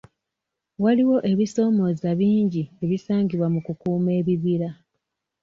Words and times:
Waliwo 0.83 1.17
ebisomooza 1.31 2.09
bingi 2.19 2.63
ebisangibwa 2.83 3.47
mu 3.53 3.59
ku 3.65 3.73
kuuma 3.79 4.09
ebibira. 4.19 4.69